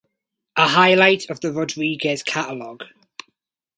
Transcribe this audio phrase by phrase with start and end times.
[0.57, 2.85] A highlight of the Rodrigues catalog.